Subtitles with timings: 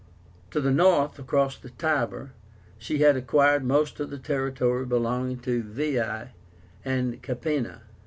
[0.49, 2.33] To the north, across the Tiber,
[2.79, 6.29] she had acquired most of the territory belonging to VEII
[6.83, 7.81] and CAPÉNA.